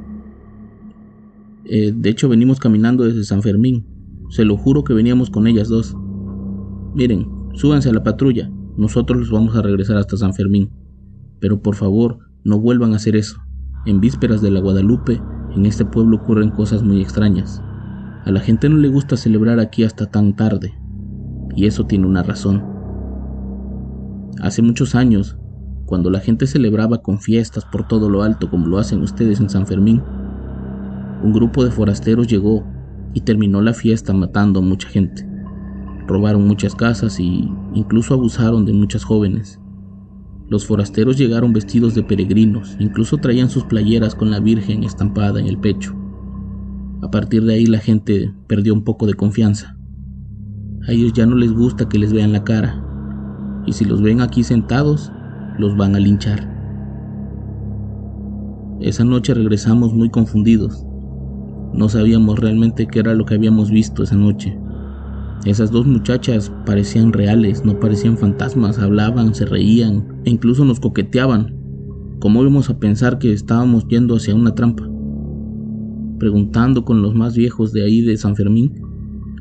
Eh, 1.65 1.93
de 1.95 2.11
hecho, 2.11 2.29
venimos 2.29 2.61
caminando 2.61 3.05
desde 3.05 3.25
San 3.25 3.43
Fermín. 3.43 3.87
Se 4.31 4.45
lo 4.45 4.57
juro 4.57 4.85
que 4.85 4.95
veníamos 4.95 5.31
con 5.31 5.47
ellas 5.47 5.69
dos. 5.69 5.97
Miren, 6.95 7.29
súbanse 7.55 7.91
a 7.91 7.93
la 7.93 8.03
patrulla. 8.03 8.51
Nosotros 8.77 9.19
los 9.19 9.31
vamos 9.31 9.57
a 9.57 9.63
regresar 9.63 9.97
hasta 9.97 10.17
San 10.17 10.35
Fermín. 10.35 10.71
Pero 11.41 11.61
por 11.61 11.75
favor, 11.75 12.19
no 12.45 12.61
vuelvan 12.61 12.93
a 12.93 12.97
hacer 12.97 13.17
eso. 13.17 13.39
En 13.87 14.01
vísperas 14.01 14.43
de 14.43 14.51
la 14.51 14.61
Guadalupe, 14.61 15.21
en 15.55 15.67
este 15.67 15.85
pueblo 15.85 16.17
ocurren 16.17 16.51
cosas 16.51 16.83
muy 16.83 17.01
extrañas. 17.01 17.63
A 18.25 18.31
la 18.31 18.41
gente 18.41 18.69
no 18.69 18.77
le 18.77 18.89
gusta 18.89 19.17
celebrar 19.17 19.61
aquí 19.61 19.85
hasta 19.85 20.07
tan 20.07 20.35
tarde. 20.35 20.75
Y 21.55 21.67
eso 21.67 21.87
tiene 21.87 22.07
una 22.07 22.23
razón. 22.23 22.76
Hace 24.41 24.61
muchos 24.61 24.95
años, 24.95 25.39
cuando 25.87 26.11
la 26.11 26.21
gente 26.21 26.47
celebraba 26.47 26.99
con 26.99 27.21
fiestas 27.21 27.65
por 27.65 27.89
todo 27.89 28.11
lo 28.11 28.23
alto 28.23 28.51
como 28.51 28.67
lo 28.67 28.79
hacen 28.79 29.03
ustedes 29.03 29.41
en 29.41 29.49
San 29.49 29.67
Fermín, 29.67 30.03
un 31.23 31.33
grupo 31.33 31.65
de 31.65 31.71
forasteros 31.71 32.27
llegó 32.27 32.65
y 33.15 33.23
terminó 33.23 33.63
la 33.63 33.73
fiesta 33.73 34.13
matando 34.13 34.61
a 34.61 34.63
mucha 34.63 34.89
gente. 34.89 35.27
Robaron 36.07 36.47
muchas 36.47 36.75
casas 36.75 37.19
y 37.19 37.51
incluso 37.73 38.13
abusaron 38.13 38.67
de 38.67 38.75
muchas 38.75 39.05
jóvenes. 39.05 39.59
Los 40.49 40.67
forasteros 40.67 41.17
llegaron 41.17 41.55
vestidos 41.55 41.95
de 41.95 42.03
peregrinos, 42.03 42.77
incluso 42.79 43.17
traían 43.17 43.49
sus 43.49 43.65
playeras 43.65 44.15
con 44.15 44.31
la 44.31 44.39
Virgen 44.39 44.85
estampada 44.85 45.41
en 45.41 45.47
el 45.47 45.59
pecho. 45.59 45.97
A 47.03 47.11
partir 47.11 47.45
de 47.45 47.55
ahí 47.55 47.67
la 47.67 47.79
gente 47.79 48.33
perdió 48.47 48.75
un 48.75 48.85
poco 48.85 49.07
de 49.07 49.15
confianza. 49.15 49.77
A 50.87 50.93
ellos 50.93 51.15
ya 51.15 51.27
no 51.27 51.37
les 51.37 51.53
gusta 51.53 51.89
que 51.89 51.99
les 51.99 52.13
vean 52.13 52.33
la 52.33 52.45
cara, 52.45 52.86
y 53.67 53.73
si 53.73 53.85
los 53.85 54.01
ven 54.01 54.21
aquí 54.21 54.43
sentados, 54.45 55.13
los 55.59 55.77
van 55.77 55.97
a 55.97 56.01
linchar. 56.01 56.57
Esa 58.81 59.05
noche 59.05 59.35
regresamos 59.35 59.93
muy 59.95 60.11
confundidos. 60.11 60.85
No 61.73 61.89
sabíamos 61.89 62.39
realmente 62.39 62.87
qué 62.87 63.01
era 63.01 63.15
lo 63.15 63.25
que 63.25 63.35
habíamos 63.35 63.71
visto 63.71 64.03
esa 64.03 64.17
noche. 64.17 64.59
Esas 65.45 65.71
dos 65.71 65.87
muchachas 65.87 66.53
parecían 66.65 67.13
reales, 67.13 67.65
no 67.65 67.79
parecían 67.79 68.17
fantasmas, 68.17 68.79
hablaban, 68.79 69.35
se 69.35 69.47
reían 69.47 70.21
e 70.25 70.31
incluso 70.31 70.65
nos 70.65 70.81
coqueteaban. 70.81 71.55
¿Cómo 72.21 72.43
íbamos 72.43 72.71
a 72.71 72.79
pensar 72.79 73.19
que 73.19 73.33
estábamos 73.33 73.87
yendo 73.89 74.17
hacia 74.17 74.35
una 74.35 74.55
trampa? 74.55 74.89
Preguntando 76.19 76.85
con 76.85 77.03
los 77.03 77.15
más 77.15 77.37
viejos 77.37 77.73
de 77.73 77.85
ahí 77.85 78.01
de 78.01 78.17
San 78.17 78.37
Fermín, 78.37 78.73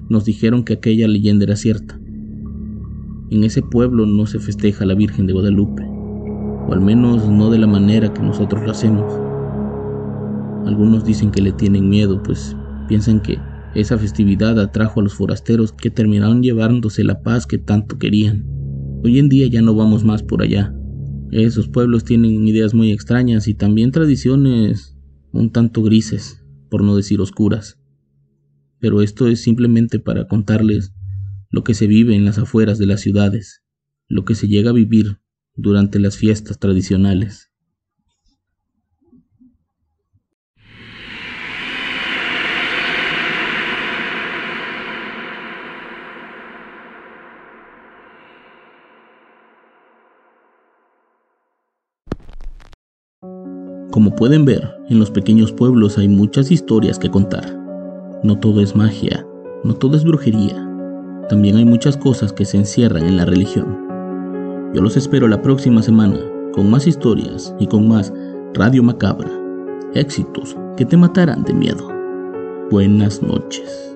nos 0.10 0.26
dijeron 0.26 0.64
que 0.64 0.74
aquella 0.74 1.08
leyenda 1.08 1.46
era 1.46 1.56
cierta. 1.56 2.00
En 3.36 3.44
ese 3.44 3.62
pueblo 3.62 4.06
no 4.06 4.28
se 4.28 4.40
festeja 4.40 4.86
la 4.86 4.96
Virgen 4.96 5.28
de 5.28 5.34
Guadalupe 5.34 5.84
o 5.84 6.72
al 6.72 6.80
menos 6.80 7.28
no 7.28 7.50
de 7.50 7.60
la 7.60 7.68
manera 7.68 8.14
que 8.14 8.22
nosotros 8.22 8.64
lo 8.64 8.72
hacemos. 8.72 9.12
Algunos 10.66 11.04
dicen 11.04 11.32
que 11.32 11.42
le 11.42 11.52
tienen 11.52 11.90
miedo, 11.90 12.24
pues 12.24 12.56
piensan 12.88 13.20
que 13.20 13.38
esa 13.76 13.98
festividad 13.98 14.58
atrajo 14.58 15.02
a 15.02 15.04
los 15.04 15.16
forasteros 15.16 15.74
que 15.74 15.90
terminaron 15.90 16.44
llevándose 16.44 17.04
la 17.04 17.24
paz 17.24 17.46
que 17.46 17.58
tanto 17.58 18.00
querían. 18.00 18.46
Hoy 19.04 19.20
en 19.20 19.28
día 19.28 19.48
ya 19.48 19.62
no 19.62 19.76
vamos 19.76 20.06
más 20.06 20.24
por 20.24 20.42
allá. 20.42 20.74
Esos 21.32 21.68
pueblos 21.68 22.06
tienen 22.06 22.48
ideas 22.48 22.74
muy 22.74 22.94
extrañas 22.94 23.50
y 23.50 23.54
también 23.54 23.92
tradiciones 23.92 24.98
un 25.34 25.52
tanto 25.52 25.84
grises, 25.84 26.42
por 26.70 26.86
no 26.86 26.96
decir 26.96 27.20
oscuras. 27.20 27.78
Pero 28.80 29.02
esto 29.02 29.28
es 29.28 29.42
simplemente 29.42 30.00
para 30.00 30.26
contarles 30.26 30.94
lo 31.50 31.64
que 31.64 31.74
se 31.74 31.88
vive 31.88 32.16
en 32.16 32.26
las 32.26 32.38
afueras 32.38 32.78
de 32.78 32.86
las 32.86 33.02
ciudades, 33.02 33.64
lo 34.08 34.26
que 34.26 34.36
se 34.36 34.48
llega 34.48 34.70
a 34.72 34.74
vivir 34.74 35.20
durante 35.56 36.00
las 36.00 36.18
fiestas 36.18 36.60
tradicionales. 36.60 37.52
Como 53.96 54.14
pueden 54.14 54.44
ver, 54.44 54.76
en 54.90 55.00
los 55.00 55.10
pequeños 55.10 55.54
pueblos 55.54 55.98
hay 55.98 56.10
muchas 56.10 56.52
historias 56.52 57.00
que 57.00 57.10
contar. 57.10 57.58
No 58.24 58.38
todo 58.40 58.60
es 58.60 58.76
magia, 58.76 59.26
no 59.64 59.76
todo 59.76 59.96
es 59.96 60.04
brujería. 60.04 60.65
También 61.30 61.58
hay 61.58 61.66
muchas 61.66 61.98
cosas 61.98 62.32
que 62.32 62.46
se 62.46 62.58
encierran 62.58 63.04
en 63.06 63.18
la 63.18 63.26
religión. 63.26 64.72
Yo 64.74 64.82
los 64.82 64.96
espero 64.96 65.28
la 65.28 65.42
próxima 65.42 65.82
semana 65.82 66.20
con 66.54 66.70
más 66.70 66.86
historias 66.86 67.54
y 67.60 67.66
con 67.66 67.88
más 67.88 68.14
Radio 68.54 68.84
Macabra. 68.84 69.32
Éxitos 69.96 70.56
que 70.78 70.86
te 70.86 70.98
matarán 70.98 71.44
de 71.44 71.54
miedo. 71.54 71.90
Buenas 72.70 73.22
noches. 73.24 73.96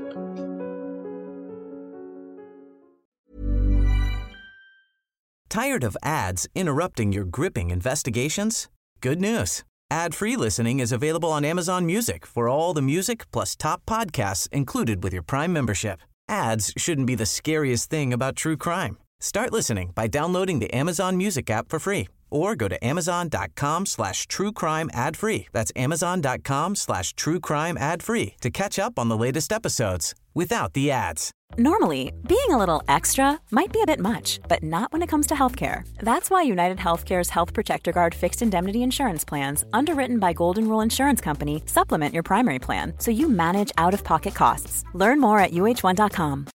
Tired 5.50 5.84
of 5.84 5.98
ads 6.04 6.48
interrupting 6.56 7.12
your 7.12 7.26
gripping 7.26 7.70
investigations? 7.70 8.70
Good 9.02 9.20
news. 9.20 9.64
Ad-free 9.92 10.36
listening 10.36 10.80
is 10.80 10.92
available 10.92 11.30
on 11.30 11.44
Amazon 11.44 11.86
Music 11.86 12.26
for 12.26 12.48
all 12.48 12.74
the 12.74 12.82
music 12.82 13.30
plus 13.32 13.56
top 13.56 13.82
podcasts 13.86 14.48
included 14.52 15.04
with 15.04 15.12
your 15.12 15.24
Prime 15.24 15.52
membership. 15.52 16.00
Ads 16.30 16.74
shouldn't 16.78 17.08
be 17.08 17.16
the 17.16 17.26
scariest 17.26 17.90
thing 17.90 18.14
about 18.14 18.36
true 18.36 18.56
crime. 18.56 18.98
Start 19.20 19.52
listening 19.52 19.92
by 19.96 20.08
downloading 20.08 20.60
the 20.60 20.74
Amazon 20.74 21.18
Music 21.18 21.50
app 21.50 21.70
for 21.70 21.80
free 21.80 22.08
or 22.30 22.56
go 22.56 22.68
to 22.68 22.84
amazon.com 22.86 23.86
slash 23.86 24.28
true 24.28 24.52
crime 24.52 24.90
ad 24.94 25.18
free. 25.18 25.48
That's 25.52 25.72
amazon.com 25.76 26.76
slash 26.76 27.14
true 27.14 27.40
crime 27.40 27.78
ad 27.78 28.04
free 28.04 28.36
to 28.42 28.50
catch 28.50 28.80
up 28.80 28.98
on 29.00 29.10
the 29.10 29.18
latest 29.18 29.52
episodes 29.52 30.16
without 30.34 30.74
the 30.74 30.92
ads. 30.92 31.32
Normally, 31.58 32.14
being 32.28 32.50
a 32.50 32.58
little 32.58 32.84
extra 32.88 33.40
might 33.52 33.74
be 33.74 33.82
a 33.82 33.86
bit 33.86 34.00
much, 34.00 34.40
but 34.48 34.64
not 34.64 34.94
when 34.94 35.02
it 35.02 35.08
comes 35.08 35.28
to 35.28 35.34
healthcare. 35.34 35.88
That's 36.00 36.30
why 36.30 36.44
United 36.44 36.78
Healthcare's 36.78 37.30
Health 37.32 37.54
Protector 37.54 37.92
Guard 37.92 38.14
fixed 38.14 38.42
indemnity 38.42 38.84
insurance 38.84 39.26
plans, 39.26 39.66
underwritten 39.74 40.20
by 40.20 40.34
Golden 40.34 40.70
Rule 40.70 40.82
Insurance 40.82 41.22
Company, 41.22 41.64
supplement 41.66 42.14
your 42.14 42.24
primary 42.24 42.60
plan 42.60 42.94
so 43.00 43.12
you 43.12 43.28
manage 43.30 43.72
out 43.78 43.94
of 43.94 44.04
pocket 44.04 44.36
costs. 44.36 44.84
Learn 44.94 45.20
more 45.20 45.40
at 45.40 45.52
uh1.com. 45.52 46.48